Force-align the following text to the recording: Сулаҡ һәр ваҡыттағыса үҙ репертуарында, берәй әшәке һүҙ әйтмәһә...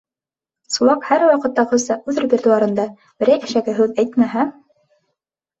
Сулаҡ 0.75 1.03
һәр 1.09 1.25
ваҡыттағыса 1.31 1.97
үҙ 2.13 2.21
репертуарында, 2.23 2.87
берәй 3.21 3.45
әшәке 3.49 3.77
һүҙ 3.81 3.95
әйтмәһә... 4.05 4.49